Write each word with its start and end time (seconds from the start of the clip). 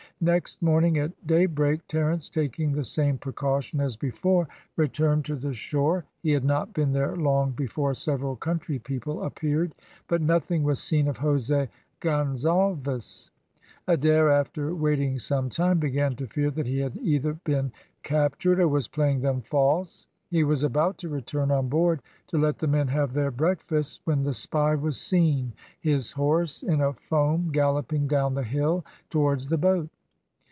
Next 0.23 0.61
morning 0.61 0.99
at 0.99 1.25
daybreak, 1.25 1.87
Terence 1.87 2.29
taking 2.29 2.73
the 2.73 2.83
same 2.83 3.17
precaution 3.17 3.79
as 3.79 3.95
before, 3.95 4.47
returned 4.75 5.25
to 5.25 5.35
the 5.35 5.51
shore. 5.51 6.05
He 6.21 6.29
had 6.29 6.43
not 6.45 6.75
been 6.75 6.91
there 6.91 7.15
long 7.15 7.53
before 7.53 7.95
several 7.95 8.35
country 8.35 8.77
people 8.77 9.23
appeared, 9.23 9.73
but 10.07 10.21
nothing 10.21 10.61
was 10.61 10.77
seen 10.79 11.07
of 11.07 11.17
Jose 11.17 11.67
Gonzalves. 12.01 13.31
Adair, 13.87 14.29
after 14.29 14.75
waiting 14.75 15.17
some 15.17 15.49
time, 15.49 15.79
began 15.79 16.15
to 16.17 16.27
fear 16.27 16.51
that 16.51 16.67
he 16.67 16.77
had 16.81 16.95
either 16.97 17.33
been 17.43 17.71
captured, 18.03 18.59
or 18.59 18.67
was 18.67 18.87
playing 18.87 19.21
them 19.21 19.41
false. 19.41 20.05
He 20.29 20.43
was 20.43 20.63
about 20.63 20.99
to 20.99 21.09
return 21.09 21.49
on 21.49 21.67
board, 21.67 21.99
to 22.27 22.37
let 22.37 22.59
the 22.59 22.67
men 22.67 22.89
have 22.89 23.13
their 23.13 23.31
breakfasts, 23.31 23.99
when 24.05 24.21
the 24.21 24.33
spy 24.33 24.75
was 24.75 25.01
seen, 25.01 25.53
his 25.79 26.11
horse, 26.11 26.61
in 26.61 26.79
a 26.79 26.93
foam, 26.93 27.49
galloping 27.51 28.05
down 28.07 28.35
the 28.35 28.43
hill 28.43 28.85
towards 29.09 29.47
the 29.47 29.57
boat. 29.57 29.89